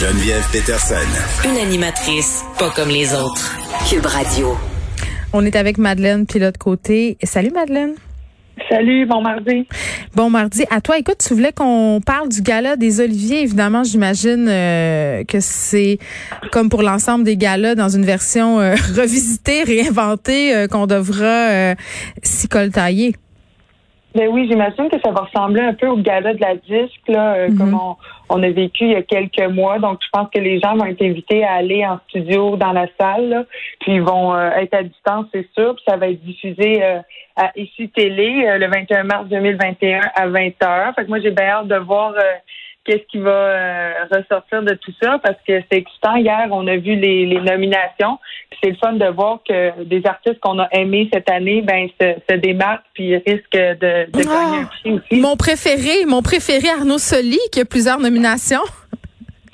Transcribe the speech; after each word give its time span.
Geneviève 0.00 0.46
Peterson. 0.52 0.94
Une 1.44 1.56
animatrice 1.56 2.44
pas 2.56 2.70
comme 2.70 2.88
les 2.88 3.12
autres. 3.14 3.58
Cube 3.90 4.06
Radio. 4.06 4.56
On 5.32 5.44
est 5.44 5.56
avec 5.56 5.76
Madeleine 5.76 6.24
Pilote 6.24 6.56
Côté. 6.56 7.18
Salut 7.24 7.50
Madeleine. 7.50 7.94
Salut, 8.70 9.06
bon 9.06 9.22
mardi. 9.22 9.66
Bon 10.14 10.30
mardi. 10.30 10.64
À 10.70 10.80
toi, 10.80 10.98
écoute, 10.98 11.16
tu 11.26 11.34
voulais 11.34 11.50
qu'on 11.52 12.00
parle 12.06 12.28
du 12.28 12.42
gala 12.42 12.76
des 12.76 13.00
Oliviers. 13.00 13.42
Évidemment, 13.42 13.82
j'imagine 13.82 14.46
euh, 14.48 15.24
que 15.24 15.40
c'est 15.40 15.98
comme 16.52 16.68
pour 16.68 16.82
l'ensemble 16.82 17.24
des 17.24 17.36
galas 17.36 17.74
dans 17.74 17.88
une 17.88 18.04
version 18.04 18.60
euh, 18.60 18.76
revisitée, 18.96 19.64
réinventée, 19.64 20.54
euh, 20.54 20.68
qu'on 20.68 20.86
devra 20.86 21.74
s'y 22.22 22.46
coltailler. 22.46 23.16
Ben 24.14 24.28
oui, 24.28 24.46
j'imagine 24.48 24.88
que 24.88 24.98
ça 25.04 25.10
va 25.10 25.20
ressembler 25.20 25.60
un 25.60 25.74
peu 25.74 25.86
au 25.86 25.96
gala 25.96 26.32
de 26.32 26.40
la 26.40 26.54
disque, 26.56 27.06
là, 27.08 27.34
euh, 27.34 27.48
Mhm. 27.48 27.58
comme 27.58 27.74
on, 27.74 27.96
on 28.30 28.42
a 28.42 28.50
vécu 28.50 28.84
il 28.84 28.92
y 28.92 28.96
a 28.96 29.02
quelques 29.02 29.48
mois. 29.52 29.78
Donc, 29.78 29.98
je 30.02 30.08
pense 30.10 30.28
que 30.34 30.38
les 30.38 30.58
gens 30.60 30.76
vont 30.76 30.86
être 30.86 31.02
invités 31.02 31.44
à 31.44 31.52
aller 31.54 31.84
en 31.86 31.98
studio 32.08 32.56
dans 32.56 32.72
la 32.72 32.86
salle, 32.98 33.28
là, 33.28 33.44
puis 33.80 33.96
ils 33.96 34.02
vont 34.02 34.34
euh, 34.34 34.50
être 34.52 34.74
à 34.74 34.82
distance, 34.82 35.26
c'est 35.32 35.46
sûr. 35.52 35.74
Puis 35.74 35.84
ça 35.86 35.96
va 35.96 36.08
être 36.08 36.24
diffusé 36.24 36.82
euh, 36.82 37.00
à 37.36 37.52
ICI 37.54 37.90
Télé 37.90 38.46
euh, 38.46 38.58
le 38.58 38.66
21 38.68 39.04
mars 39.04 39.26
2021 39.28 40.00
à 40.14 40.26
20h. 40.26 40.94
Fait 40.94 41.04
que 41.04 41.08
moi, 41.08 41.20
j'ai 41.20 41.30
bien 41.30 41.46
hâte 41.48 41.68
de 41.68 41.76
voir 41.76 42.12
euh, 42.16 42.22
qu'est-ce 42.88 43.06
qui 43.10 43.18
va 43.18 43.30
euh, 43.30 43.92
ressortir 44.10 44.62
de 44.62 44.72
tout 44.74 44.92
ça 45.00 45.18
parce 45.22 45.36
que 45.46 45.60
c'est 45.70 45.76
excitant. 45.78 46.16
Hier, 46.16 46.48
on 46.50 46.66
a 46.66 46.76
vu 46.76 46.94
les, 46.96 47.26
les 47.26 47.40
nominations. 47.40 48.18
C'est 48.62 48.70
le 48.70 48.76
fun 48.76 48.94
de 48.94 49.04
voir 49.06 49.40
que 49.46 49.84
des 49.84 50.04
artistes 50.06 50.40
qu'on 50.40 50.58
a 50.58 50.68
aimés 50.72 51.08
cette 51.12 51.30
année 51.30 51.60
ben 51.60 51.86
se, 52.00 52.14
se 52.28 52.36
démarquent 52.38 52.86
puis 52.94 53.14
risquent 53.16 53.52
de, 53.52 54.10
de 54.10 54.22
Ah! 54.26 54.44
gagner 54.44 54.58
un 54.62 54.64
prix 54.64 54.92
aussi. 54.94 55.20
Mon 55.20 55.36
préféré, 55.36 56.06
mon 56.06 56.22
préféré 56.22 56.68
Arnaud 56.70 56.98
Soli, 56.98 57.38
qui 57.52 57.60
a 57.60 57.64
plusieurs 57.66 58.00
nominations. 58.00 58.62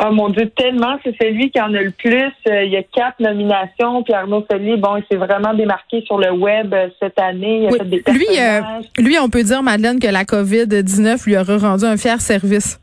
Oh 0.02 0.10
mon 0.12 0.28
Dieu, 0.28 0.50
tellement, 0.56 0.96
c'est 1.04 1.14
celui 1.20 1.50
qui 1.50 1.60
en 1.60 1.72
a 1.74 1.80
le 1.80 1.90
plus. 1.90 2.32
Euh, 2.48 2.64
il 2.64 2.72
y 2.72 2.76
a 2.76 2.82
quatre 2.84 3.18
nominations. 3.20 4.02
Puis 4.04 4.12
Arnaud 4.14 4.44
Soli, 4.50 4.76
bon, 4.76 4.96
il 4.96 5.04
s'est 5.10 5.16
vraiment 5.18 5.54
démarqué 5.54 6.02
sur 6.06 6.18
le 6.18 6.30
web 6.32 6.72
euh, 6.72 6.88
cette 7.00 7.18
année. 7.18 7.62
Il 7.62 7.66
a 7.66 7.70
Oui, 7.70 7.78
fait 7.78 7.84
des 7.84 8.12
lui, 8.12 8.26
euh, 8.40 8.60
lui, 8.98 9.18
on 9.18 9.28
peut 9.28 9.42
dire, 9.42 9.62
Madeleine, 9.62 9.98
que 9.98 10.06
la 10.08 10.24
COVID-19 10.24 11.24
lui 11.26 11.36
aura 11.36 11.58
rendu 11.58 11.84
un 11.84 11.96
fier 11.96 12.20
service. 12.20 12.78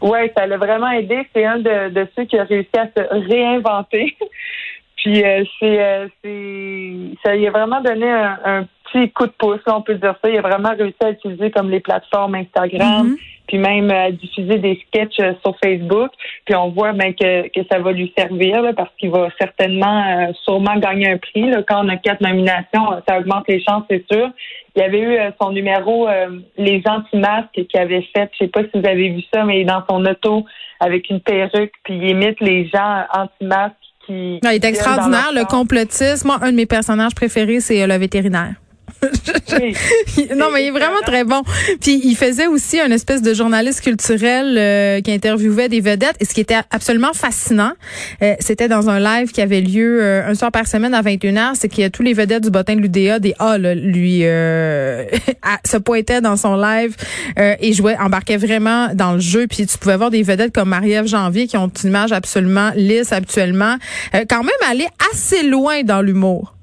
Oui, 0.00 0.18
ça 0.36 0.46
l'a 0.46 0.56
vraiment 0.56 0.90
aidé. 0.90 1.26
C'est 1.34 1.44
un 1.44 1.58
de, 1.58 1.88
de 1.90 2.06
ceux 2.14 2.24
qui 2.24 2.38
a 2.38 2.44
réussi 2.44 2.76
à 2.76 2.86
se 2.86 3.28
réinventer. 3.28 4.16
Puis 4.96 5.22
euh, 5.22 5.44
c'est, 5.60 5.82
euh, 5.82 6.08
ça 7.22 7.34
lui 7.34 7.46
a 7.46 7.50
vraiment 7.50 7.80
donné 7.80 8.10
un, 8.10 8.66
petit 8.92 9.10
coup 9.10 9.26
de 9.26 9.32
pouce, 9.32 9.60
on 9.66 9.82
peut 9.82 9.96
dire 9.96 10.14
ça. 10.22 10.30
Il 10.30 10.38
a 10.38 10.42
vraiment 10.42 10.74
réussi 10.76 10.96
à 11.00 11.10
utiliser 11.10 11.50
comme 11.50 11.70
les 11.70 11.80
plateformes 11.80 12.34
Instagram, 12.34 13.08
Mhm. 13.08 13.16
Puis 13.46 13.58
même 13.58 13.90
à 13.90 14.10
diffuser 14.10 14.58
des 14.58 14.80
sketchs 14.86 15.20
euh, 15.20 15.32
sur 15.44 15.56
Facebook. 15.62 16.10
Puis 16.44 16.54
on 16.54 16.70
voit 16.70 16.92
ben, 16.92 17.14
que, 17.14 17.48
que 17.48 17.66
ça 17.70 17.78
va 17.78 17.92
lui 17.92 18.12
servir 18.16 18.62
là, 18.62 18.72
parce 18.72 18.90
qu'il 18.98 19.10
va 19.10 19.28
certainement, 19.38 20.04
euh, 20.06 20.32
sûrement 20.44 20.76
gagner 20.76 21.10
un 21.10 21.18
prix. 21.18 21.50
Là. 21.50 21.62
Quand 21.66 21.84
on 21.84 21.88
a 21.88 21.96
quatre 21.96 22.20
nominations, 22.20 22.92
euh, 22.92 23.00
ça 23.08 23.18
augmente 23.18 23.44
les 23.48 23.62
chances, 23.62 23.84
c'est 23.90 24.04
sûr. 24.10 24.30
Il 24.76 24.80
y 24.80 24.82
avait 24.82 25.00
eu 25.00 25.16
euh, 25.16 25.30
son 25.40 25.52
numéro 25.52 26.06
euh, 26.06 26.38
Les 26.58 26.82
anti-masques 26.86 27.52
qu'il 27.54 27.80
avait 27.80 28.06
fait. 28.14 28.30
Je 28.32 28.44
sais 28.44 28.50
pas 28.50 28.60
si 28.62 28.78
vous 28.78 28.86
avez 28.86 29.08
vu 29.08 29.22
ça, 29.32 29.42
mais 29.44 29.58
il 29.58 29.62
est 29.62 29.64
dans 29.64 29.82
son 29.88 30.04
auto 30.04 30.44
avec 30.80 31.08
une 31.08 31.20
perruque, 31.20 31.72
puis 31.82 31.94
il 31.96 32.10
imite 32.10 32.38
les 32.40 32.68
gens 32.68 33.04
anti-masques 33.14 33.74
qui. 34.06 34.38
Ah, 34.44 34.52
il 34.52 34.56
est 34.56 34.64
extraordinaire, 34.64 35.32
le 35.32 35.46
complotiste. 35.46 36.26
Moi, 36.26 36.36
un 36.42 36.52
de 36.52 36.56
mes 36.56 36.66
personnages 36.66 37.14
préférés, 37.14 37.60
c'est 37.60 37.82
euh, 37.82 37.86
le 37.86 37.96
vétérinaire. 37.96 38.54
Non, 40.36 40.50
mais 40.52 40.64
il 40.64 40.68
est 40.68 40.70
vraiment 40.70 41.00
très 41.04 41.24
bon. 41.24 41.42
Puis 41.80 42.00
il 42.04 42.16
faisait 42.16 42.46
aussi 42.46 42.78
une 42.80 42.92
espèce 42.92 43.22
de 43.22 43.34
journaliste 43.34 43.82
culturel 43.82 44.56
euh, 44.58 45.00
qui 45.00 45.12
interviewait 45.12 45.68
des 45.68 45.80
vedettes. 45.80 46.16
Et 46.20 46.24
ce 46.24 46.34
qui 46.34 46.40
était 46.40 46.58
absolument 46.70 47.12
fascinant, 47.12 47.72
euh, 48.22 48.34
c'était 48.40 48.68
dans 48.68 48.90
un 48.90 48.98
live 48.98 49.30
qui 49.32 49.40
avait 49.40 49.60
lieu 49.60 50.02
euh, 50.02 50.28
un 50.28 50.34
soir 50.34 50.50
par 50.50 50.66
semaine 50.66 50.94
à 50.94 51.02
21h, 51.02 51.52
c'est 51.54 51.68
qu'il 51.68 51.82
y 51.82 51.84
a 51.84 51.90
tous 51.90 52.02
les 52.02 52.12
vedettes 52.12 52.42
du 52.42 52.50
bottin 52.50 52.76
de 52.76 52.80
l'UDA, 52.80 53.18
des 53.18 53.34
A, 53.38 53.58
là, 53.58 53.74
lui 53.74 54.20
euh, 54.24 55.04
se 55.64 55.76
pointaient 55.76 56.20
dans 56.20 56.36
son 56.36 56.56
live 56.56 56.96
euh, 57.38 57.54
et 57.60 57.72
jouait, 57.72 57.96
embarquait 57.98 58.36
vraiment 58.36 58.88
dans 58.94 59.12
le 59.12 59.20
jeu. 59.20 59.46
Puis 59.46 59.66
tu 59.66 59.78
pouvais 59.78 59.96
voir 59.96 60.10
des 60.10 60.22
vedettes 60.22 60.52
comme 60.52 60.68
Marie-Ève 60.68 61.06
Janvier 61.06 61.46
qui 61.46 61.56
ont 61.56 61.68
une 61.68 61.90
image 61.90 62.12
absolument 62.12 62.72
lisse 62.74 63.12
habituellement, 63.12 63.76
euh, 64.14 64.24
quand 64.28 64.42
même 64.42 64.70
aller 64.70 64.86
assez 65.12 65.42
loin 65.42 65.82
dans 65.82 66.02
l'humour. 66.02 66.55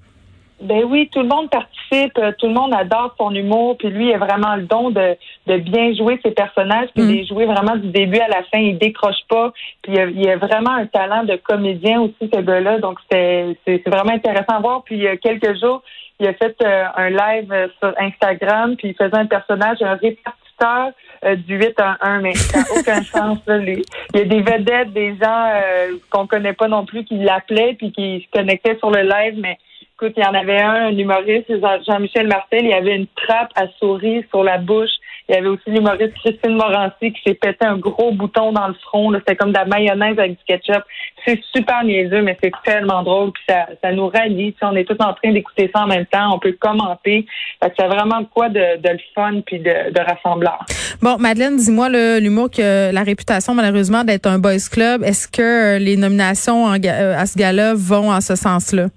Ben 0.64 0.84
oui, 0.86 1.10
tout 1.12 1.22
le 1.22 1.28
monde 1.28 1.50
participe, 1.50 2.18
euh, 2.18 2.32
tout 2.38 2.48
le 2.48 2.54
monde 2.54 2.74
adore 2.74 3.14
son 3.20 3.32
humour, 3.36 3.78
puis 3.78 3.90
lui 3.90 4.08
il 4.10 4.14
a 4.14 4.18
vraiment 4.18 4.56
le 4.56 4.64
don 4.64 4.90
de, 4.92 5.16
de 5.48 5.58
bien 5.58 5.94
jouer 5.94 6.20
ses 6.24 6.32
personnages, 6.32 6.88
puis 6.96 7.04
Mm. 7.04 7.08
de 7.08 7.14
les 7.14 7.26
jouer 7.26 7.46
vraiment 7.46 7.76
du 7.76 7.88
début 7.90 8.20
à 8.20 8.28
la 8.30 8.44
fin, 8.44 8.60
il 8.60 8.78
décroche 8.78 9.22
pas, 9.30 9.52
puis 9.82 9.94
il 9.94 10.00
a, 10.00 10.06
il 10.06 10.30
a 10.30 10.38
vraiment 10.38 10.72
un 10.72 10.86
talent 10.86 11.24
de 11.26 11.36
comédien 11.36 12.02
aussi 12.02 12.30
ce 12.34 12.40
gars-là, 12.40 12.80
donc 12.80 12.98
c'est 13.12 13.56
vraiment 13.86 14.14
intéressant 14.14 14.56
à 14.56 14.60
voir. 14.60 14.84
Puis 14.84 14.96
il 14.96 15.02
y 15.04 15.08
a 15.08 15.18
quelques 15.18 15.60
jours, 15.60 15.82
il 16.20 16.28
a 16.28 16.34
fait 16.34 16.56
euh, 16.64 16.86
un 16.96 17.10
live 17.10 17.52
euh, 17.52 17.68
sur 17.80 17.94
Instagram, 18.00 18.76
puis 18.78 18.90
il 18.90 18.96
faisait 18.96 19.18
un 19.18 19.26
personnage, 19.26 19.82
un 19.82 19.96
répartiteur 19.96 20.92
euh, 21.26 21.36
du 21.36 21.58
8 21.58 21.80
à 21.80 21.98
1, 22.02 22.22
mais 22.22 22.34
ça 22.36 22.60
n'a 22.60 22.66
aucun 22.80 23.02
sens. 23.16 23.40
Là, 23.48 23.58
les- 23.58 23.82
il 24.14 24.20
y 24.20 24.22
a 24.22 24.26
des 24.26 24.42
vedettes, 24.42 24.94
des 24.94 25.16
gens 25.22 25.50
euh, 25.54 25.98
qu'on 26.10 26.28
connaît 26.28 26.54
pas 26.54 26.68
non 26.68 26.86
plus 26.86 27.04
qui 27.04 27.18
l'appelaient 27.18 27.74
puis 27.78 27.92
qui 27.92 28.22
se 28.26 28.38
connectaient 28.40 28.78
sur 28.78 28.92
le 28.92 29.02
live, 29.02 29.36
mais 29.40 29.58
Écoute, 29.96 30.14
il 30.18 30.24
y 30.24 30.26
en 30.26 30.34
avait 30.34 30.60
un, 30.60 30.88
un 30.88 30.98
humoriste, 30.98 31.46
Jean- 31.62 31.82
Jean-Michel 31.88 32.28
Martel, 32.28 32.64
il 32.64 32.70
y 32.70 32.74
avait 32.74 32.96
une 32.96 33.08
trappe 33.16 33.52
à 33.56 33.66
souris 33.80 34.26
sur 34.30 34.44
la 34.44 34.58
bouche. 34.58 34.90
Il 35.30 35.36
y 35.36 35.38
avait 35.38 35.48
aussi 35.48 35.64
l'humoriste 35.68 36.14
Christine 36.16 36.56
Morancy 36.56 37.14
qui 37.14 37.22
s'est 37.26 37.36
pété 37.36 37.66
un 37.66 37.78
gros 37.78 38.12
bouton 38.12 38.52
dans 38.52 38.68
le 38.68 38.74
front. 38.74 39.14
C'était 39.14 39.38
comme 39.38 39.54
de 39.54 39.58
la 39.58 39.64
mayonnaise 39.66 40.20
avec 40.20 40.32
du 40.32 40.44
ketchup. 40.46 40.84
C'est 41.26 41.40
super 41.56 41.84
niaiseux, 41.86 42.22
mais 42.24 42.38
c'est 42.44 42.52
tellement 42.66 43.04
drôle. 43.04 43.32
Puis 43.32 43.44
ça, 43.48 43.68
ça 43.82 43.92
nous 43.94 44.10
rallie. 44.10 44.52
Tu 44.54 44.60
sais, 44.60 44.66
on 44.66 44.76
est 44.76 44.84
tous 44.84 45.02
en 45.02 45.14
train 45.14 45.32
d'écouter 45.32 45.72
ça 45.74 45.84
en 45.84 45.88
même 45.88 46.06
temps. 46.08 46.34
On 46.36 46.40
peut 46.40 46.52
commenter. 46.60 47.26
C'est 47.62 47.88
vraiment 47.88 48.20
de 48.22 48.26
quoi 48.34 48.50
de, 48.50 48.60
le 48.84 49.00
fun 49.16 49.40
puis 49.46 49.60
de, 49.60 49.94
de 49.94 50.00
rassembleur. 50.02 50.66
Bon, 51.02 51.18
Madeleine, 51.18 51.56
dis-moi 51.56 51.88
l'humour 52.20 52.50
que 52.52 52.92
la 52.94 53.04
réputation 53.04 53.54
malheureusement 53.54 54.04
d'être 54.04 54.28
un 54.28 54.40
boys 54.40 54.58
club. 54.70 55.04
Est-ce 55.04 55.30
que 55.30 55.78
les 55.78 55.96
nominations 55.96 56.68
euh, 56.74 57.18
à 57.18 57.26
ce 57.26 57.38
gala 57.38 57.74
vont 57.76 58.12
en 58.12 58.20
ce 58.20 58.36
sens-là? 58.36 58.88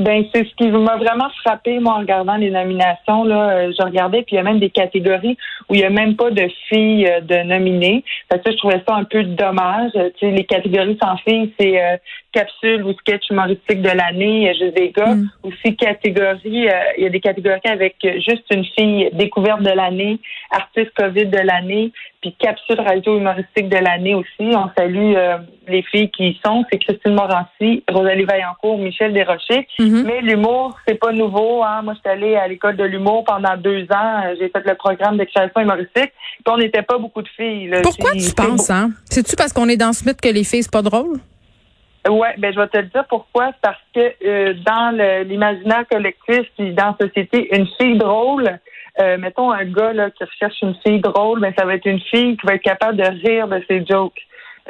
Ben 0.00 0.24
c'est 0.34 0.44
ce 0.48 0.54
qui 0.54 0.68
m'a 0.68 0.96
vraiment 0.96 1.28
frappé 1.42 1.78
moi 1.78 1.94
en 1.94 1.98
regardant 1.98 2.36
les 2.36 2.50
nominations 2.50 3.22
là, 3.24 3.50
Euh, 3.50 3.72
je 3.76 3.82
regardais 3.84 4.22
puis 4.22 4.34
il 4.34 4.36
y 4.36 4.38
a 4.38 4.42
même 4.42 4.58
des 4.58 4.70
catégories 4.70 5.36
où 5.68 5.74
il 5.74 5.80
y 5.80 5.84
a 5.84 5.90
même 5.90 6.16
pas 6.16 6.30
de 6.30 6.48
filles 6.68 7.06
euh, 7.06 7.20
de 7.20 7.36
nominées. 7.52 8.02
Fait 8.32 8.42
que 8.42 8.50
je 8.50 8.56
trouvais 8.56 8.82
ça 8.88 8.94
un 8.94 9.04
peu 9.04 9.22
dommage. 9.24 9.92
Euh, 9.96 10.08
Tu 10.16 10.26
sais 10.26 10.32
les 10.32 10.44
catégories 10.44 10.98
sans 11.02 11.16
filles 11.18 11.52
c'est 11.58 11.74
euh, 11.82 11.96
capsule 12.32 12.84
ou 12.84 12.92
sketch 12.94 13.30
humoristique 13.30 13.82
de 13.82 13.88
l'année, 13.88 14.36
il 14.36 14.42
y 14.42 14.48
a 14.48 14.52
juste 14.52 14.76
des 14.76 14.90
gars. 14.90 15.14
Mm. 15.14 15.30
Aussi 15.44 15.76
catégorie 15.76 16.68
euh, 16.68 16.80
il 16.98 17.04
y 17.04 17.06
a 17.06 17.10
des 17.10 17.20
catégories 17.20 17.60
avec 17.64 17.96
euh, 18.04 18.14
juste 18.14 18.44
une 18.50 18.64
fille 18.64 19.10
découverte 19.12 19.62
de 19.62 19.70
l'année, 19.70 20.18
artiste 20.50 20.92
Covid 20.96 21.26
de 21.26 21.38
l'année, 21.38 21.92
puis 22.20 22.34
capsule 22.38 22.80
radio 22.80 23.16
humoristique 23.16 23.68
de 23.68 23.78
l'année 23.78 24.14
aussi. 24.14 24.54
On 24.54 24.70
salue 24.76 25.14
euh, 25.16 25.38
les 25.68 25.82
filles 25.82 26.10
qui 26.10 26.30
y 26.30 26.40
sont, 26.44 26.64
c'est 26.70 26.78
Christine 26.78 27.14
Morancy, 27.14 27.82
Rosalie 27.88 28.24
Vaillancourt, 28.24 28.78
Michel 28.78 29.12
Desrochers. 29.12 29.66
Mhm. 29.78 30.04
Mais 30.06 30.20
l'humour, 30.20 30.76
c'est 30.86 30.96
pas 30.96 31.12
nouveau. 31.12 31.62
Hein. 31.62 31.82
Moi, 31.82 31.94
j'étais 31.94 32.10
allée 32.10 32.36
à 32.36 32.46
l'école 32.46 32.76
de 32.76 32.84
l'humour 32.84 33.24
pendant 33.24 33.56
deux 33.56 33.84
ans. 33.84 34.22
Euh, 34.24 34.34
J'ai 34.38 34.48
fait 34.50 34.62
le 34.66 34.74
programme 34.74 35.16
d'excellence 35.16 35.50
humoristique. 35.56 36.12
Puis 36.44 36.54
on 36.54 36.58
n'était 36.58 36.82
pas 36.82 36.98
beaucoup 36.98 37.22
de 37.22 37.28
filles. 37.28 37.68
là. 37.68 37.80
Pourquoi 37.82 38.12
tu 38.12 38.34
penses, 38.34 38.70
hein? 38.70 38.90
C'est-tu 39.06 39.36
parce 39.36 39.52
qu'on 39.52 39.68
est 39.68 39.76
dans 39.76 39.92
ce 39.92 40.04
mythe 40.06 40.20
que 40.20 40.28
les 40.28 40.44
filles, 40.44 40.62
c'est 40.62 40.72
pas 40.72 40.82
drôle? 40.82 41.18
Ouais, 42.08 42.34
ben 42.38 42.52
je 42.52 42.58
vais 42.58 42.68
te 42.68 42.78
le 42.78 42.84
dire 42.84 43.04
pourquoi. 43.08 43.52
Parce 43.60 43.80
que 43.94 44.14
euh, 44.24 44.54
dans 44.64 44.96
l'imaginaire 45.26 45.84
collectif 45.90 46.46
puis 46.56 46.72
dans 46.72 46.96
la 46.98 47.06
société, 47.06 47.54
une 47.54 47.66
fille 47.78 47.98
drôle, 47.98 48.58
euh, 49.00 49.18
mettons 49.18 49.50
un 49.50 49.64
gars 49.64 49.92
là, 49.92 50.10
qui 50.10 50.24
recherche 50.24 50.62
une 50.62 50.74
fille 50.86 51.00
drôle, 51.00 51.40
ben 51.40 51.52
ça 51.58 51.64
va 51.64 51.74
être 51.74 51.86
une 51.86 52.00
fille 52.00 52.36
qui 52.36 52.46
va 52.46 52.54
être 52.54 52.62
capable 52.62 52.96
de 52.96 53.04
rire 53.26 53.48
de 53.48 53.62
ses 53.68 53.84
jokes. 53.84 54.20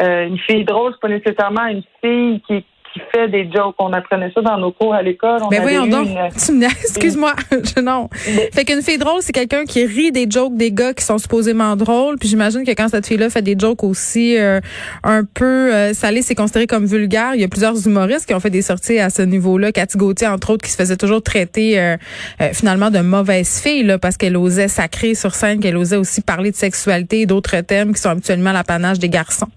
Euh, 0.00 0.26
une 0.26 0.38
fille 0.38 0.64
drôle, 0.64 0.92
c'est 0.92 1.00
pas 1.00 1.08
nécessairement 1.08 1.66
une 1.66 1.82
fille 2.02 2.40
qui, 2.46 2.64
qui 2.92 3.00
fait 3.12 3.28
des 3.28 3.50
jokes. 3.54 3.74
On 3.78 3.92
apprenait 3.92 4.30
ça 4.34 4.40
dans 4.40 4.58
nos 4.58 4.72
cours 4.72 4.94
à 4.94 5.02
l'école. 5.02 5.40
Mais 5.50 5.58
avait 5.58 5.76
voyons 5.76 5.86
donc. 5.86 6.08
une- 6.48 6.64
excuse-moi. 6.82 7.34
Je- 7.52 7.80
non. 7.80 8.08
Fait 8.52 8.64
qu'une 8.64 8.82
fille 8.82 8.98
drôle, 8.98 9.20
c'est 9.22 9.32
quelqu'un 9.32 9.64
qui 9.64 9.84
rit 9.86 10.12
des 10.12 10.26
jokes 10.28 10.56
des 10.56 10.72
gars 10.72 10.92
qui 10.94 11.04
sont 11.04 11.18
supposément 11.18 11.76
drôles. 11.76 12.16
Puis 12.18 12.28
j'imagine 12.28 12.64
que 12.64 12.70
quand 12.72 12.88
cette 12.88 13.06
fille-là 13.06 13.30
fait 13.30 13.42
des 13.42 13.56
jokes 13.58 13.84
aussi 13.84 14.36
euh, 14.38 14.60
un 15.04 15.24
peu 15.24 15.44
euh, 15.72 15.94
salés, 15.94 16.22
c'est 16.22 16.34
considéré 16.34 16.66
comme 16.66 16.84
vulgaire. 16.86 17.34
Il 17.34 17.40
y 17.40 17.44
a 17.44 17.48
plusieurs 17.48 17.86
humoristes 17.86 18.26
qui 18.26 18.34
ont 18.34 18.40
fait 18.40 18.50
des 18.50 18.62
sorties 18.62 18.98
à 18.98 19.10
ce 19.10 19.22
niveau-là. 19.22 19.72
Cathy 19.72 19.96
Gauthier, 19.98 20.26
entre 20.28 20.50
autres, 20.50 20.64
qui 20.64 20.70
se 20.70 20.76
faisait 20.76 20.96
toujours 20.96 21.22
traiter 21.22 21.78
euh, 21.78 21.96
euh, 22.40 22.48
finalement 22.52 22.90
de 22.90 22.98
mauvaise 23.00 23.60
fille 23.62 23.82
là, 23.84 23.98
parce 23.98 24.16
qu'elle 24.16 24.36
osait 24.36 24.68
sacrer 24.68 25.14
sur 25.14 25.34
scène, 25.34 25.60
qu'elle 25.60 25.76
osait 25.76 25.96
aussi 25.96 26.20
parler 26.22 26.50
de 26.50 26.56
sexualité 26.56 27.20
et 27.20 27.26
d'autres 27.26 27.60
thèmes 27.60 27.94
qui 27.94 28.00
sont 28.00 28.10
habituellement 28.10 28.52
l'apanage 28.52 28.98
des 28.98 29.08
garçons. 29.08 29.48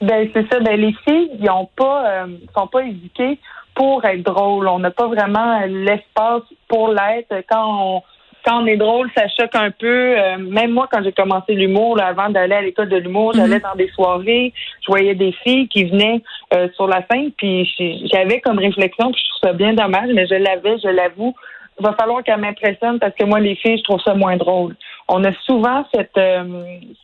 Ben 0.00 0.28
c'est 0.34 0.50
ça. 0.52 0.60
Ben 0.60 0.80
les 0.80 0.94
filles, 1.04 1.30
ils 1.40 1.50
ont 1.50 1.68
pas, 1.76 2.06
euh, 2.06 2.26
sont 2.54 2.66
pas 2.66 2.82
éduquées 2.82 3.38
pour 3.74 4.04
être 4.04 4.22
drôles. 4.22 4.68
On 4.68 4.78
n'a 4.78 4.90
pas 4.90 5.06
vraiment 5.06 5.60
euh, 5.60 5.66
l'espace 5.66 6.42
pour 6.68 6.88
l'être. 6.88 7.34
Quand 7.48 7.96
on 7.96 8.02
quand 8.46 8.62
on 8.62 8.66
est 8.66 8.76
drôle, 8.76 9.10
ça 9.16 9.26
choque 9.28 9.54
un 9.54 9.72
peu. 9.72 10.16
Euh, 10.16 10.38
même 10.38 10.70
moi, 10.70 10.88
quand 10.90 11.02
j'ai 11.02 11.12
commencé 11.12 11.54
l'humour, 11.54 11.96
là, 11.96 12.06
avant 12.06 12.28
d'aller 12.28 12.54
à 12.54 12.62
l'école 12.62 12.88
de 12.88 12.96
l'humour, 12.96 13.32
j'allais 13.34 13.58
dans 13.58 13.74
des 13.74 13.88
soirées, 13.88 14.52
je 14.82 14.86
voyais 14.86 15.16
des 15.16 15.32
filles 15.42 15.66
qui 15.66 15.84
venaient 15.84 16.22
euh, 16.54 16.68
sur 16.76 16.86
la 16.86 17.04
scène, 17.10 17.32
puis 17.36 17.68
j'avais 18.12 18.40
comme 18.40 18.58
réflexion, 18.58 19.10
puis 19.10 19.20
je 19.20 19.30
trouve 19.30 19.50
ça 19.50 19.52
bien 19.52 19.74
dommage, 19.74 20.10
mais 20.14 20.28
je 20.28 20.34
l'avais, 20.34 20.78
je 20.78 20.88
l'avoue. 20.88 21.34
Il 21.80 21.84
va 21.84 21.92
falloir 21.94 22.22
qu'elle 22.22 22.40
m'impressionne 22.40 23.00
parce 23.00 23.14
que 23.16 23.24
moi, 23.24 23.40
les 23.40 23.56
filles, 23.56 23.78
je 23.78 23.82
trouve 23.82 24.00
ça 24.00 24.14
moins 24.14 24.36
drôle. 24.36 24.76
On 25.08 25.22
a 25.24 25.32
souvent 25.44 25.84
cette, 25.94 26.16
euh, 26.18 26.42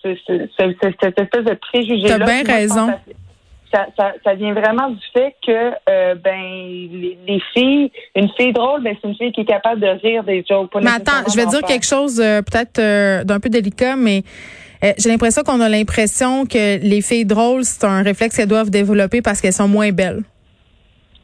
ce- 0.03 0.17
ce- 0.27 0.49
ce- 0.59 0.73
ce- 0.83 0.93
cette 1.01 1.21
espèce 1.21 1.45
de 1.45 1.55
préjugé-là. 1.55 2.19
T'as 2.19 2.25
bien 2.25 2.43
moi, 2.45 2.55
raison. 2.55 2.87
Ça, 3.73 3.87
ça, 3.97 4.13
ça 4.23 4.35
vient 4.35 4.53
vraiment 4.53 4.91
du 4.91 5.01
fait 5.15 5.35
que 5.47 5.71
euh, 5.89 6.15
ben 6.17 6.37
les, 6.37 7.17
les 7.27 7.41
filles, 7.55 7.91
une 8.15 8.29
fille 8.37 8.53
drôle, 8.53 8.83
ben 8.83 8.95
c'est 9.01 9.09
une 9.09 9.15
fille 9.17 9.33
qui 9.33 9.41
est 9.43 9.47
capable 9.47 9.81
de 9.81 9.87
rire 9.87 10.25
des 10.25 10.45
jokes. 10.47 10.71
pas 10.71 10.81
Mais 10.81 10.91
attends, 10.91 11.27
je 11.31 11.37
vais 11.37 11.47
dire 11.47 11.63
quelque 11.63 11.87
chose 11.87 12.21
euh, 12.21 12.43
peut-être 12.43 12.79
euh, 12.79 13.25
d'un 13.25 13.41
peu 13.41 13.49
délicat, 13.49 13.97
mais 13.97 14.25
j'ai 14.99 15.09
l'impression 15.09 15.43
qu'on 15.43 15.61
a 15.61 15.69
l'impression 15.71 16.45
que 16.45 16.85
les 16.85 17.01
filles 17.01 17.25
drôles, 17.25 17.65
c'est 17.65 17.85
un 17.87 18.03
réflexe 18.03 18.37
qu'elles 18.37 18.49
doivent 18.49 18.69
développer 18.69 19.23
parce 19.23 19.41
qu'elles 19.41 19.53
sont 19.53 19.69
moins 19.69 19.91
belles. 19.93 20.23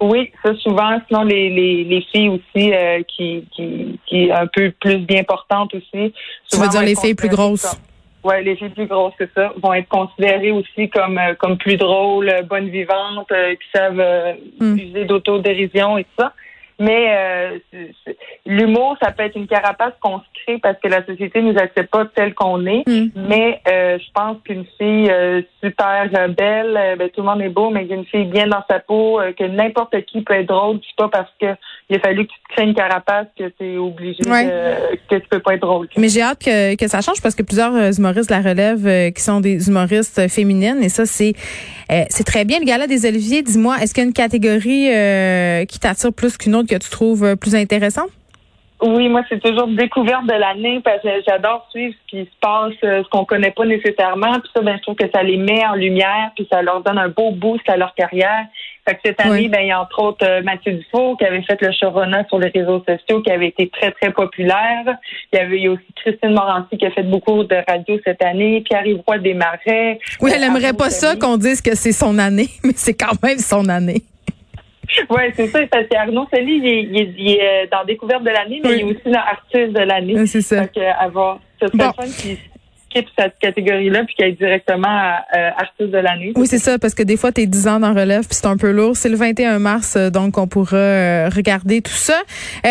Oui, 0.00 0.30
ça 0.42 0.54
souvent. 0.56 1.00
Sinon, 1.08 1.24
les, 1.24 1.50
les, 1.50 1.84
les 1.84 2.00
filles 2.12 2.28
aussi 2.28 2.72
euh, 2.72 3.02
qui, 3.08 3.44
qui, 3.50 3.98
qui 4.06 4.30
un 4.30 4.46
peu 4.46 4.70
plus 4.80 4.98
bien 4.98 5.24
portantes 5.24 5.74
aussi. 5.74 6.12
Tu 6.12 6.12
souvent 6.46 6.64
veux 6.64 6.70
dire 6.70 6.82
les 6.82 6.94
filles 6.94 7.14
plus 7.14 7.28
grosses? 7.28 7.76
Ouais, 8.22 8.42
les 8.42 8.56
filles 8.56 8.70
plus 8.70 8.86
grosses 8.86 9.14
que 9.18 9.28
ça 9.34 9.52
vont 9.62 9.72
être 9.72 9.88
considérées 9.88 10.50
aussi 10.50 10.88
comme 10.90 11.18
euh, 11.18 11.34
comme 11.34 11.56
plus 11.56 11.76
drôles, 11.76 12.32
bonnes 12.48 12.68
vivantes, 12.68 13.30
euh, 13.32 13.54
qui 13.54 13.68
savent 13.74 14.00
euh, 14.00 14.34
Hmm. 14.60 14.76
user 14.76 15.04
d'autodérision 15.04 15.98
et 15.98 16.04
tout 16.04 16.10
ça. 16.18 16.32
Mais 16.80 17.06
euh, 17.10 17.58
l'humour, 18.46 18.96
ça 19.02 19.10
peut 19.10 19.25
être 19.25 19.36
une 19.36 19.46
carapace 19.48 19.92
qu'on 20.00 20.19
se 20.19 20.25
crée 20.44 20.58
parce 20.58 20.78
que 20.80 20.88
la 20.88 21.04
société 21.04 21.42
nous 21.42 21.56
accepte 21.58 21.90
pas 21.90 22.06
tel 22.14 22.34
qu'on 22.34 22.64
est. 22.66 22.84
Hmm. 22.86 23.08
Mais 23.16 23.60
euh, 23.69 23.98
je 23.98 24.06
pense 24.14 24.36
qu'une 24.44 24.64
fille 24.78 25.10
euh, 25.10 25.42
super 25.62 26.08
belle, 26.36 26.76
euh, 26.76 26.96
ben, 26.96 27.08
tout 27.10 27.20
le 27.22 27.26
monde 27.26 27.42
est 27.42 27.48
beau, 27.48 27.70
mais 27.70 27.84
une 27.86 28.04
fille 28.04 28.26
bien 28.26 28.46
dans 28.46 28.62
sa 28.70 28.78
peau, 28.78 29.20
euh, 29.20 29.32
que 29.32 29.44
n'importe 29.44 30.00
qui 30.06 30.22
peut 30.22 30.34
être 30.34 30.46
drôle, 30.46 30.78
c'est 30.86 30.96
pas 30.96 31.08
parce 31.08 31.30
que 31.40 31.46
il 31.90 31.96
a 31.96 32.00
fallu 32.00 32.26
que 32.26 32.32
tu 32.32 32.38
te 32.48 32.54
crées 32.54 32.64
une 32.64 32.75
carapace 32.75 33.26
que 33.36 33.48
tu 33.48 33.64
es 33.75 33.76
obligé 33.76 34.19
Ouais. 34.28 34.44
de, 34.44 34.96
que 35.08 35.16
tu 35.22 35.28
peux 35.28 35.40
pas 35.40 35.54
être 35.54 35.62
drôle. 35.62 35.88
Mais 35.96 36.08
j'ai 36.08 36.22
hâte 36.22 36.44
que, 36.44 36.76
que 36.76 36.86
ça 36.86 37.00
change 37.00 37.20
parce 37.22 37.34
que 37.34 37.42
plusieurs 37.42 37.75
euh, 37.75 37.90
humoristes 37.92 38.30
la 38.30 38.40
relève 38.40 38.86
euh, 38.86 39.10
qui 39.10 39.22
sont 39.22 39.40
des 39.40 39.69
humoristes 39.69 40.28
féminines 40.28 40.82
et 40.82 40.90
ça 40.90 41.06
c'est 41.06 41.32
euh, 41.90 42.04
c'est 42.10 42.25
très 42.25 42.44
bien 42.44 42.58
le 42.60 42.66
gala 42.66 42.86
des 42.86 43.06
Oliviers. 43.06 43.42
Dis-moi, 43.42 43.76
est-ce 43.80 43.94
qu'il 43.94 44.02
y 44.02 44.06
a 44.06 44.08
une 44.08 44.12
catégorie 44.12 44.94
euh, 44.94 45.64
qui 45.64 45.78
t'attire 45.80 46.12
plus 46.12 46.36
qu'une 46.36 46.54
autre? 46.54 46.67
Que 46.68 46.76
tu 46.76 46.90
trouves 46.90 47.24
euh, 47.24 47.36
plus 47.36 47.54
intéressante? 47.54 48.10
Oui, 48.80 49.08
moi, 49.08 49.22
c'est 49.28 49.42
toujours 49.42 49.66
découverte 49.66 50.24
de 50.26 50.34
l'année 50.34 50.80
parce 50.84 51.02
que 51.02 51.08
j'adore 51.26 51.66
suivre 51.70 51.94
ce 52.00 52.16
qui 52.16 52.24
se 52.24 52.36
passe, 52.40 52.74
euh, 52.84 53.02
ce 53.02 53.08
qu'on 53.08 53.24
connaît 53.24 53.50
pas 53.50 53.64
nécessairement. 53.64 54.34
Puis 54.38 54.50
ça, 54.54 54.62
ben, 54.62 54.76
je 54.76 54.82
trouve 54.82 54.94
que 54.94 55.10
ça 55.12 55.20
les 55.24 55.36
met 55.36 55.66
en 55.66 55.74
lumière, 55.74 56.30
puis 56.36 56.46
ça 56.50 56.62
leur 56.62 56.80
donne 56.84 56.96
un 56.98 57.08
beau 57.08 57.32
boost 57.32 57.68
à 57.68 57.76
leur 57.76 57.92
carrière. 57.96 58.44
Fait 58.88 58.94
que 58.94 59.00
cette 59.04 59.20
année, 59.20 59.32
Oui. 59.32 59.48
ben, 59.48 59.62
il 59.62 59.66
y 59.66 59.72
a 59.72 59.80
entre 59.80 60.00
autres 60.00 60.24
euh, 60.24 60.42
Mathieu 60.44 60.74
Dufault 60.74 61.16
qui 61.16 61.24
avait 61.24 61.42
fait 61.42 61.60
le 61.60 61.72
Sharona 61.72 62.24
sur 62.28 62.38
les 62.38 62.50
réseaux 62.54 62.80
sociaux, 62.88 63.20
qui 63.20 63.32
avait 63.32 63.48
été 63.48 63.68
très, 63.68 63.90
très 63.90 64.12
populaire. 64.12 64.84
Il 65.32 65.38
y 65.40 65.42
avait 65.42 65.56
il 65.56 65.64
y 65.64 65.66
a 65.66 65.72
aussi 65.72 65.84
Christine 65.96 66.34
Morancy 66.34 66.78
qui 66.78 66.86
a 66.86 66.92
fait 66.92 67.02
beaucoup 67.02 67.42
de 67.42 67.56
radio 67.68 67.98
cette 68.04 68.22
année, 68.22 68.60
Pierre-Yves 68.60 69.02
Roy 69.04 69.18
Desmarais. 69.18 69.98
Oui, 70.20 70.30
elle 70.32 70.44
aimerait 70.44 70.72
pas 70.72 70.90
ça 70.90 71.16
qu'on 71.16 71.36
dise 71.36 71.60
que 71.60 71.74
c'est 71.74 71.90
son 71.90 72.16
année, 72.20 72.48
mais 72.62 72.74
c'est 72.76 72.94
quand 72.94 73.20
même 73.24 73.38
son 73.38 73.68
année. 73.68 74.02
Oui, 75.11 75.23
c'est 75.35 75.46
ça, 75.49 75.61
parce 75.70 75.87
qu'Arnaud 75.88 76.26
Sely, 76.32 76.56
il 76.58 76.67
est, 76.67 76.82
il 76.82 76.99
est- 77.00 77.14
il 77.19 77.31
est, 77.32 77.40
euh, 77.43 77.67
dans 77.70 77.85
Découverte 77.85 78.23
de 78.25 78.31
l'année, 78.31 78.61
mais 78.62 78.70
Oui. 78.70 78.76
il 78.76 78.81
est 78.81 78.85
aussi 78.85 79.11
dans 79.12 79.20
Artiste 79.20 79.73
de 79.73 79.81
l'année. 79.81 80.26
C'est 80.26 80.40
ça. 80.40 80.67
Que, 80.69 80.81
à 80.81 81.08
voir. 81.08 81.40
Ce 81.61 81.67
serait 81.67 81.79
Bon. 81.79 81.93
le 81.99 82.05
fun 82.05 82.11
qui 82.17 82.38
skippe 82.90 83.08
cette 83.19 83.38
catégorie-là 83.38 84.05
puis 84.05 84.14
qui 84.14 84.23
aille 84.23 84.32
directement 84.37 84.88
à 84.88 85.25
euh, 85.37 85.50
Artiste 85.58 85.90
de 85.90 85.99
l'année. 85.99 86.32
Oui, 86.37 86.46
c'est 86.46 86.58
ça, 86.58 86.79
parce 86.79 86.94
que 86.94 87.02
des 87.02 87.17
fois, 87.19 87.32
t'es 87.32 87.46
10 87.46 87.69
ans 87.69 87.81
dans 87.81 87.93
relève, 87.93 88.20
puis 88.26 88.31
c'est 88.35 88.46
un 88.46 88.56
peu 88.56 88.70
lourd. 88.70 88.96
C'est 88.96 89.08
le 89.11 89.17
21 89.17 89.58
mars, 89.58 89.96
euh, 89.96 90.08
donc 90.11 90.38
on 90.38 90.46
pourra 90.46 90.76
euh, 90.76 91.29
regarder 91.35 91.82
tout 91.82 91.90
ça. 91.93 92.20
Euh, 92.64 92.70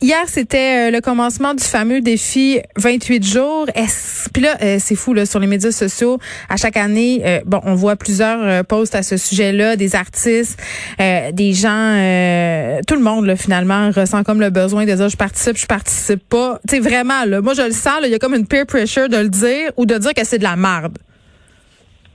Hier, 0.00 0.22
c'était 0.28 0.88
euh, 0.88 0.90
le 0.92 1.00
commencement 1.00 1.54
du 1.54 1.64
fameux 1.64 2.00
défi 2.00 2.60
28 2.76 3.24
jours. 3.26 3.66
Est-ce- 3.74 4.28
Puis 4.30 4.42
là, 4.42 4.56
euh, 4.62 4.76
c'est 4.78 4.94
fou 4.94 5.12
là 5.12 5.26
sur 5.26 5.40
les 5.40 5.48
médias 5.48 5.72
sociaux. 5.72 6.18
À 6.48 6.56
chaque 6.56 6.76
année, 6.76 7.20
euh, 7.24 7.40
bon, 7.44 7.60
on 7.64 7.74
voit 7.74 7.96
plusieurs 7.96 8.64
posts 8.64 8.94
à 8.94 9.02
ce 9.02 9.16
sujet-là, 9.16 9.74
des 9.74 9.96
artistes, 9.96 10.60
euh, 11.00 11.32
des 11.32 11.52
gens, 11.52 11.68
euh, 11.96 12.78
tout 12.86 12.94
le 12.94 13.00
monde 13.02 13.26
là, 13.26 13.34
finalement 13.34 13.90
ressent 13.90 14.22
comme 14.22 14.40
le 14.40 14.50
besoin 14.50 14.84
de 14.86 14.92
dire 14.94 15.08
je 15.08 15.16
participe, 15.16 15.56
je 15.56 15.66
participe 15.66 16.28
pas. 16.28 16.60
Tu 16.68 16.76
sais 16.76 16.80
vraiment 16.80 17.24
là, 17.24 17.40
moi 17.40 17.54
je 17.54 17.62
le 17.62 17.72
sens, 17.72 17.94
il 18.04 18.10
y 18.10 18.14
a 18.14 18.18
comme 18.20 18.34
une 18.34 18.46
peer 18.46 18.66
pressure 18.66 19.08
de 19.08 19.16
le 19.16 19.28
dire 19.28 19.72
ou 19.76 19.84
de 19.84 19.98
dire 19.98 20.14
que 20.14 20.24
c'est 20.24 20.38
de 20.38 20.44
la 20.44 20.54
merde. 20.54 20.96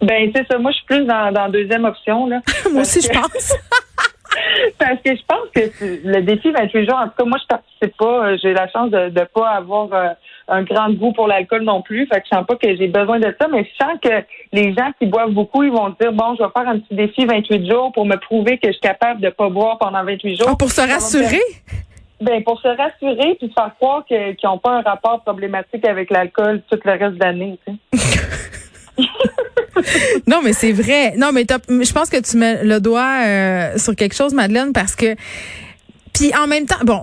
Ben, 0.02 0.30
c'est 0.36 0.46
ça. 0.52 0.58
Moi, 0.58 0.72
je 0.72 0.78
suis 0.78 0.86
plus 0.86 1.06
dans, 1.06 1.32
dans 1.32 1.48
deuxième 1.50 1.86
option. 1.86 2.28
Là, 2.28 2.42
moi 2.74 2.82
aussi, 2.82 3.00
je 3.02 3.08
pense. 3.08 3.54
Parce 4.80 5.00
que 5.04 5.16
je 5.16 5.22
pense 5.28 5.50
que 5.54 6.08
le 6.08 6.22
défi 6.22 6.52
28 6.52 6.86
jours, 6.86 6.98
en 6.98 7.06
tout 7.06 7.16
cas, 7.18 7.26
moi, 7.26 7.38
je 7.42 7.48
participe 7.48 7.98
pas. 7.98 8.28
Euh, 8.28 8.38
J'ai 8.42 8.54
la 8.54 8.68
chance 8.70 8.90
de 8.92 9.10
ne 9.10 9.24
pas 9.26 9.50
avoir 9.50 9.94
euh, 9.94 10.10
un 10.48 10.64
grand 10.64 10.90
goût 10.92 11.14
pour 11.14 11.28
l'alcool 11.28 11.64
non 11.64 11.82
plus. 11.82 12.08
Fait 12.08 12.22
que 12.22 12.28
je 12.32 12.36
sens 12.36 12.46
pas 12.46 12.56
que 12.56 12.76
j'ai 12.76 12.88
besoin 12.88 13.20
de 13.20 13.34
ça, 13.40 13.48
mais 13.48 13.64
je 13.66 13.84
sens 13.84 13.98
que 14.02 14.24
les 14.52 14.74
gens 14.74 14.92
qui 15.00 15.06
boivent 15.08 15.32
beaucoup, 15.32 15.64
ils 15.64 15.72
vont 15.72 15.90
dire, 16.00 16.12
bon, 16.12 16.36
je 16.38 16.44
vais 16.44 16.50
faire 16.56 16.68
un 16.68 16.80
petit 16.80 16.96
défi 16.96 17.26
28 17.26 17.70
jours 17.70 17.92
pour 17.94 18.06
me 18.06 18.16
prouver 18.18 18.58
que 18.58 18.68
je 18.68 18.74
suis 18.74 18.82
capable 18.82 19.22
de 19.22 19.30
pas 19.30 19.50
boire 19.50 19.78
pendant 19.78 20.04
28 20.04 20.38
jours. 20.38 20.48
Ah, 20.52 20.56
pour 20.58 20.72
se 20.72 20.82
rassurer? 20.82 21.42
Ben, 22.22 22.42
pour 22.44 22.60
se 22.62 22.68
rassurer 22.68 23.36
puis 23.36 23.50
se 23.50 23.54
faire 23.54 23.72
croire 23.76 24.06
qu'ils 24.06 24.38
n'ont 24.46 24.58
pas 24.58 24.78
un 24.78 24.82
rapport 24.82 25.22
problématique 25.24 25.86
avec 25.86 26.10
l'alcool 26.10 26.62
tout 26.72 26.80
le 26.86 26.92
reste 26.92 27.16
de 27.16 27.20
l'année. 27.20 27.60
Non, 30.28 30.42
mais 30.44 30.54
c'est 30.54 30.72
vrai. 30.72 31.14
Non, 31.18 31.32
mais 31.32 31.46
je 31.50 31.92
pense 31.94 32.10
que 32.10 32.20
tu 32.22 32.38
mets 32.38 32.64
le 32.64 32.80
doigt 32.80 33.24
euh, 33.26 33.78
sur 33.78 33.96
quelque 33.96 34.16
chose, 34.16 34.34
Madeleine, 34.34 34.74
parce 34.74 34.96
que 34.96 35.16
puis 36.14 36.32
en 36.36 36.48
même 36.48 36.66
temps, 36.68 36.84
bon, 36.84 37.02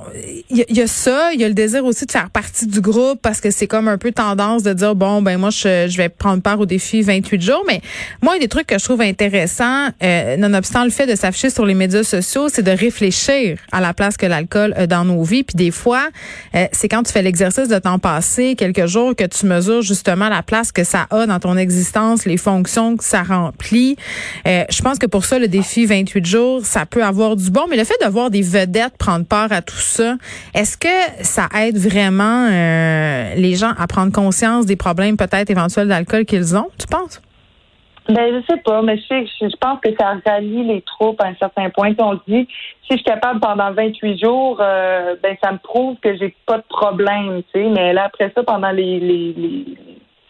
il 0.50 0.64
y, 0.68 0.74
y 0.74 0.80
a 0.80 0.86
ça, 0.86 1.32
il 1.32 1.40
y 1.40 1.44
a 1.44 1.48
le 1.48 1.54
désir 1.54 1.84
aussi 1.84 2.06
de 2.06 2.12
faire 2.12 2.30
partie 2.30 2.66
du 2.66 2.80
groupe 2.80 3.20
parce 3.20 3.40
que 3.40 3.50
c'est 3.50 3.66
comme 3.66 3.88
un 3.88 3.98
peu 3.98 4.12
tendance 4.12 4.62
de 4.62 4.72
dire 4.72 4.94
bon 4.94 5.20
ben 5.20 5.38
moi 5.38 5.50
je, 5.50 5.88
je 5.88 5.96
vais 5.96 6.08
prendre 6.08 6.42
part 6.42 6.60
au 6.60 6.66
défi 6.66 7.02
28 7.02 7.42
jours, 7.42 7.64
mais 7.66 7.80
moi 8.22 8.34
un 8.36 8.38
des 8.38 8.48
trucs 8.48 8.66
que 8.66 8.78
je 8.78 8.84
trouve 8.84 9.00
intéressant, 9.00 9.88
euh, 10.02 10.36
nonobstant 10.36 10.84
le 10.84 10.90
fait 10.90 11.06
de 11.06 11.14
s'afficher 11.14 11.50
sur 11.50 11.66
les 11.66 11.74
médias 11.74 12.04
sociaux, 12.04 12.48
c'est 12.48 12.62
de 12.62 12.70
réfléchir 12.70 13.58
à 13.72 13.80
la 13.80 13.94
place 13.94 14.16
que 14.16 14.26
l'alcool 14.26 14.74
a 14.76 14.86
dans 14.86 15.04
nos 15.04 15.22
vies. 15.22 15.42
Puis 15.42 15.56
des 15.56 15.70
fois, 15.70 16.08
euh, 16.54 16.66
c'est 16.72 16.88
quand 16.88 17.02
tu 17.02 17.12
fais 17.12 17.22
l'exercice 17.22 17.68
de 17.68 17.78
t'en 17.78 17.98
passer 17.98 18.54
quelques 18.54 18.86
jours 18.86 19.16
que 19.16 19.24
tu 19.24 19.46
mesures 19.46 19.82
justement 19.82 20.28
la 20.28 20.42
place 20.42 20.70
que 20.70 20.84
ça 20.84 21.06
a 21.10 21.26
dans 21.26 21.40
ton 21.40 21.56
existence, 21.56 22.26
les 22.26 22.36
fonctions 22.36 22.96
que 22.96 23.04
ça 23.04 23.22
remplit. 23.22 23.96
Euh, 24.46 24.64
je 24.70 24.82
pense 24.82 24.98
que 24.98 25.06
pour 25.06 25.24
ça 25.24 25.38
le 25.38 25.48
défi 25.48 25.86
28 25.86 26.26
jours, 26.26 26.64
ça 26.64 26.86
peut 26.86 27.02
avoir 27.02 27.36
du 27.36 27.50
bon, 27.50 27.66
mais 27.68 27.76
le 27.76 27.84
fait 27.84 27.98
de 28.04 28.08
voir 28.08 28.30
des 28.30 28.42
vedettes 28.42 28.94
prendre 29.00 29.26
part 29.26 29.50
à 29.50 29.62
tout 29.62 29.74
ça, 29.74 30.14
est-ce 30.54 30.76
que 30.76 31.24
ça 31.24 31.48
aide 31.60 31.76
vraiment 31.76 32.46
euh, 32.48 33.34
les 33.34 33.54
gens 33.56 33.72
à 33.76 33.86
prendre 33.88 34.12
conscience 34.12 34.66
des 34.66 34.76
problèmes 34.76 35.16
peut-être 35.16 35.50
éventuels 35.50 35.88
d'alcool 35.88 36.24
qu'ils 36.24 36.56
ont, 36.56 36.68
tu 36.78 36.86
penses? 36.86 37.20
Ben, 38.08 38.34
je 38.34 38.52
sais 38.52 38.60
pas, 38.62 38.82
mais 38.82 38.96
je, 38.96 39.06
sais, 39.06 39.26
je, 39.40 39.56
pense 39.60 39.78
que 39.80 39.90
ça 39.98 40.14
rallie 40.26 40.64
les 40.64 40.82
troupes 40.82 41.20
à 41.20 41.26
un 41.26 41.34
certain 41.34 41.70
point. 41.70 41.92
On 41.98 42.14
se 42.14 42.20
dit, 42.26 42.48
si 42.82 42.92
je 42.92 42.94
suis 42.96 43.04
capable 43.04 43.40
pendant 43.40 43.72
28 43.72 44.18
jours, 44.18 44.58
euh, 44.60 45.14
ben 45.22 45.36
ça 45.42 45.52
me 45.52 45.58
prouve 45.58 45.96
que 46.02 46.16
j'ai 46.16 46.34
pas 46.46 46.58
de 46.58 46.64
problème, 46.68 47.42
tu 47.52 47.60
sais. 47.60 47.68
Mais 47.68 47.92
là, 47.92 48.04
après 48.06 48.32
ça, 48.34 48.42
pendant 48.42 48.70
les, 48.70 48.98
les, 48.98 49.32
les 49.36 49.64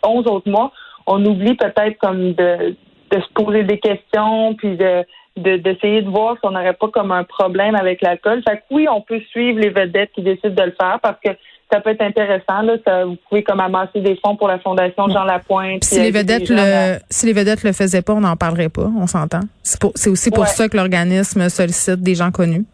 11 0.05 0.27
autres 0.27 0.51
mois, 0.51 0.73
on 1.07 1.25
oublie 1.25 1.55
peut-être 1.55 1.97
comme 1.99 2.35
de, 2.35 2.77
de 3.11 3.21
se 3.21 3.33
poser 3.35 3.65
des 3.65 3.79
questions, 3.79 4.55
puis 4.55 4.77
de 4.77 5.05
de- 5.37 5.57
d'essayer 5.57 6.03
de, 6.03 6.09
voir 6.09 6.35
si 6.35 6.41
on 6.43 6.51
n'aurait 6.51 6.75
pas 6.75 6.89
comme 6.89 7.13
un 7.13 7.25
problème 7.25 7.75
avec 7.75 8.03
l'alcool. 8.03 8.43
Fait 8.47 8.57
que 8.57 8.63
oui, 8.71 8.87
on 8.91 9.01
peut 9.01 9.21
suivre 9.31 9.59
les 9.59 9.71
vedettes 9.71 10.11
qui 10.15 10.23
décident 10.23 10.55
de 10.55 10.63
le 10.63 10.75
faire 10.79 10.99
parce 11.01 11.19
que 11.25 11.31
ça 11.73 11.81
peut 11.81 11.91
être 11.91 12.03
intéressant. 12.03 12.63
Là, 12.63 12.75
ça, 12.85 13.05
vous 13.05 13.17
pouvez 13.29 13.43
comme 13.43 13.61
amasser 13.61 14.01
des 14.01 14.19
fonds 14.25 14.37
pour 14.37 14.49
la 14.49 14.59
fondation 14.59 15.09
Jean 15.09 15.25
Lapointe. 15.25 15.85
si 15.85 16.01
les 16.01 16.11
vedettes 16.11 16.49
le 16.49 16.99
si 17.11 17.27
les 17.27 17.33
vedettes 17.33 17.63
le 17.63 17.73
faisaient 17.73 18.03
pas, 18.03 18.13
on 18.13 18.21
n'en 18.21 18.37
parlerait 18.37 18.69
pas. 18.69 18.91
On 18.99 19.07
s'entend. 19.07 19.41
C'est 19.63 20.11
aussi 20.11 20.31
pour 20.31 20.47
ça 20.47 20.69
que 20.69 20.77
l'organisme 20.77 21.49
sollicite 21.49 22.03
des 22.03 22.15
gens 22.15 22.33
connus. 22.33 22.65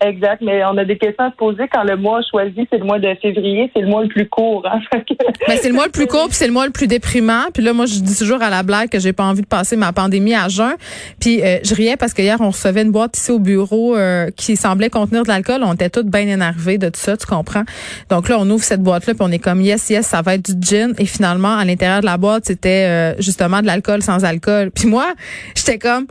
Exact, 0.00 0.42
mais 0.42 0.62
on 0.64 0.76
a 0.76 0.84
des 0.84 0.98
questions 0.98 1.24
à 1.24 1.30
se 1.30 1.36
poser 1.36 1.68
quand 1.72 1.82
le 1.82 1.96
mois 1.96 2.20
choisi, 2.30 2.68
c'est 2.70 2.76
le 2.76 2.84
mois 2.84 2.98
de 2.98 3.08
février, 3.22 3.70
c'est 3.74 3.80
le 3.80 3.88
mois 3.88 4.02
le 4.02 4.08
plus 4.08 4.28
court. 4.28 4.66
Hein? 4.66 4.80
Ben, 5.48 5.56
c'est 5.60 5.68
le 5.68 5.74
mois 5.74 5.86
le 5.86 5.92
plus 5.92 6.06
court, 6.06 6.26
puis 6.26 6.34
c'est 6.34 6.46
le 6.46 6.52
mois 6.52 6.66
le 6.66 6.72
plus 6.72 6.88
déprimant. 6.88 7.44
Puis 7.54 7.62
là, 7.62 7.72
moi, 7.72 7.86
je 7.86 8.00
dis 8.00 8.18
toujours 8.18 8.42
à 8.42 8.50
la 8.50 8.64
blague 8.64 8.88
que 8.88 8.98
j'ai 8.98 9.12
pas 9.12 9.22
envie 9.22 9.42
de 9.42 9.46
passer 9.46 9.76
ma 9.76 9.92
pandémie 9.92 10.34
à 10.34 10.48
jeun. 10.48 10.74
Puis 11.20 11.40
euh, 11.40 11.58
je 11.62 11.74
riais 11.74 11.96
parce 11.96 12.14
que 12.14 12.22
hier, 12.22 12.38
on 12.40 12.50
recevait 12.50 12.82
une 12.82 12.90
boîte 12.90 13.16
ici 13.16 13.30
au 13.30 13.38
bureau 13.38 13.96
euh, 13.96 14.28
qui 14.36 14.56
semblait 14.56 14.90
contenir 14.90 15.22
de 15.22 15.28
l'alcool. 15.28 15.62
On 15.62 15.74
était 15.74 15.88
toutes 15.88 16.08
bien 16.08 16.26
énervés 16.26 16.78
de 16.78 16.88
tout 16.88 16.98
ça, 16.98 17.16
tu 17.16 17.26
comprends? 17.26 17.62
Donc 18.10 18.28
là, 18.28 18.38
on 18.40 18.50
ouvre 18.50 18.64
cette 18.64 18.82
boîte-là, 18.82 19.14
puis 19.14 19.22
on 19.22 19.30
est 19.30 19.38
comme 19.38 19.60
yes, 19.60 19.88
yes, 19.90 20.06
ça 20.06 20.20
va 20.20 20.34
être 20.34 20.50
du 20.50 20.66
gin. 20.66 20.94
Et 20.98 21.06
finalement, 21.06 21.56
à 21.56 21.64
l'intérieur 21.64 22.00
de 22.00 22.06
la 22.06 22.16
boîte, 22.16 22.46
c'était 22.46 22.86
euh, 22.88 23.14
justement 23.20 23.60
de 23.60 23.66
l'alcool 23.66 24.02
sans 24.02 24.24
alcool. 24.24 24.72
Puis 24.72 24.88
moi, 24.88 25.06
j'étais 25.54 25.78
comme 25.78 26.06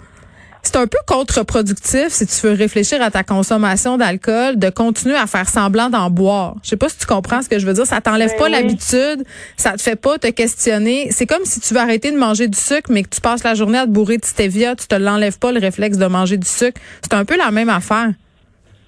c'est 0.65 0.77
un 0.77 0.87
peu 0.87 0.97
contre-productif 1.07 2.07
si 2.09 2.25
tu 2.25 2.47
veux 2.47 2.53
réfléchir 2.53 3.01
à 3.01 3.11
ta 3.11 3.23
consommation 3.23 3.97
d'alcool, 3.97 4.57
de 4.57 4.69
continuer 4.69 5.15
à 5.15 5.27
faire 5.27 5.47
semblant 5.47 5.89
d'en 5.89 6.09
boire. 6.09 6.55
Je 6.63 6.69
sais 6.69 6.77
pas 6.77 6.89
si 6.89 6.97
tu 6.97 7.05
comprends 7.05 7.41
ce 7.41 7.49
que 7.49 7.59
je 7.59 7.67
veux 7.67 7.73
dire. 7.73 7.85
Ça 7.85 8.01
t'enlève 8.01 8.31
Ben 8.31 8.37
pas 8.37 8.45
oui. 8.45 8.51
l'habitude, 8.51 9.23
ça 9.57 9.73
te 9.73 9.81
fait 9.81 9.95
pas 9.95 10.17
te 10.17 10.27
questionner. 10.31 11.11
C'est 11.11 11.27
comme 11.27 11.45
si 11.45 11.59
tu 11.59 11.73
veux 11.73 11.79
arrêter 11.79 12.11
de 12.11 12.17
manger 12.17 12.47
du 12.47 12.57
sucre, 12.57 12.89
mais 12.91 13.03
que 13.03 13.09
tu 13.09 13.21
passes 13.21 13.43
la 13.43 13.53
journée 13.53 13.77
à 13.77 13.85
te 13.85 13.91
bourrer 13.91 14.17
de 14.17 14.25
stevia, 14.25 14.75
tu 14.75 14.87
te 14.87 14.95
l'enlèves 14.95 15.37
pas 15.37 15.51
le 15.51 15.59
réflexe 15.59 15.97
de 15.97 16.07
manger 16.07 16.37
du 16.37 16.47
sucre. 16.47 16.81
C'est 17.03 17.13
un 17.13 17.25
peu 17.25 17.37
la 17.37 17.51
même 17.51 17.69
affaire. 17.69 18.09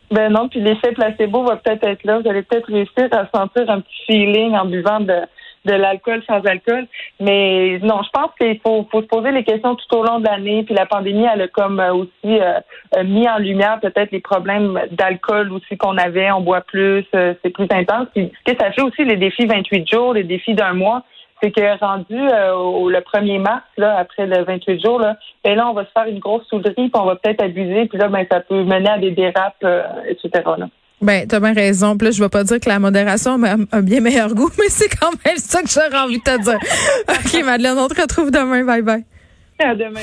Ben 0.10 0.32
non, 0.32 0.48
puis 0.48 0.62
l'effet 0.62 0.94
placebo 0.94 1.44
va 1.44 1.58
peut-être 1.58 1.84
être 1.86 2.04
là. 2.06 2.20
Vous 2.20 2.30
allez 2.30 2.42
peut-être 2.42 2.72
réussir 2.72 3.08
à 3.12 3.28
sentir 3.38 3.70
un 3.70 3.82
petit 3.82 4.04
feeling 4.08 4.56
en 4.56 4.66
buvant 4.66 5.02
de, 5.02 5.14
de 5.66 5.74
l'alcool 5.74 6.24
sans 6.28 6.42
alcool. 6.46 6.88
Mais 7.20 7.80
non, 7.80 8.02
je 8.04 8.10
pense 8.12 8.32
qu'il 8.40 8.60
faut, 8.60 8.88
faut 8.92 9.02
se 9.02 9.08
poser 9.08 9.32
les 9.32 9.44
questions 9.44 9.76
tout 9.76 9.98
au 9.98 10.04
long 10.04 10.20
de 10.20 10.26
l'année. 10.26 10.64
Puis 10.64 10.76
la 10.76 10.86
pandémie, 10.86 11.26
elle 11.32 11.42
a 11.42 11.48
comme 11.48 11.80
euh, 11.80 11.94
aussi 11.94 12.10
euh, 12.26 12.60
mis 13.04 13.28
en 13.28 13.38
lumière 13.38 13.80
peut-être 13.82 14.12
les 14.12 14.22
problèmes 14.22 14.80
d'alcool 14.92 15.52
aussi 15.52 15.78
qu'on 15.78 15.98
avait. 15.98 16.32
On 16.32 16.42
boit 16.42 16.62
plus, 16.62 17.06
euh, 17.16 17.34
c'est 17.44 17.50
plus 17.50 17.68
intense. 17.72 18.08
Puis 18.14 18.32
ce 18.46 18.52
que 18.52 18.58
ça 18.60 18.72
fait 18.72 18.82
aussi 18.82 19.04
les 19.04 19.18
défis 19.18 19.46
28 19.46 19.90
jours, 19.90 20.14
les 20.14 20.24
défis 20.24 20.54
d'un 20.54 20.74
mois, 20.74 21.04
c'est 21.42 21.52
que 21.52 21.80
rendu 21.80 22.16
euh, 22.16 22.54
au, 22.54 22.90
le 22.90 23.00
1er 23.00 23.40
mars, 23.40 23.64
là, 23.78 23.98
après 23.98 24.26
le 24.26 24.44
28 24.44 24.84
jours, 24.84 25.00
là, 25.00 25.18
ben 25.44 25.56
là, 25.56 25.70
on 25.70 25.74
va 25.74 25.86
se 25.86 25.92
faire 25.92 26.06
une 26.06 26.20
grosse 26.20 26.46
soulerie, 26.48 26.74
puis 26.74 26.92
on 26.96 27.06
va 27.06 27.16
peut-être 27.16 27.44
abuser, 27.44 27.86
puis 27.86 27.98
là, 27.98 28.08
ben, 28.08 28.26
ça 28.30 28.40
peut 28.40 28.64
mener 28.64 28.90
à 28.90 28.98
des 28.98 29.12
dérapes, 29.12 29.56
euh, 29.64 29.84
etc. 30.08 30.44
Là. 30.58 30.68
Ben, 31.02 31.28
t'as 31.28 31.40
bien 31.40 31.54
raison. 31.54 31.98
Puis 31.98 32.08
là, 32.08 32.12
je 32.12 32.24
vais 32.24 32.30
pas 32.30 32.44
dire 32.44 32.60
que 32.60 32.70
la 32.70 32.80
modération 32.80 33.42
a 33.44 33.56
un 33.72 33.82
bien 33.82 34.02
meilleur 34.02 34.34
goût, 34.34 34.50
mais 34.60 34.70
c'est 34.70 34.90
quand 34.90 35.12
même 35.26 35.38
ça 35.38 35.62
que 35.62 35.70
j'aurais 35.70 36.04
envie 36.04 36.18
de 36.20 36.24
te 36.24 36.42
dire. 36.42 36.60
OK, 37.10 37.46
Madeleine, 37.46 37.78
on 37.78 37.88
te 37.88 38.02
retrouve 38.02 38.32
demain. 38.32 38.64
Bye 38.64 38.82
bye. 38.82 39.06
À 39.60 39.76
demain. 39.76 40.02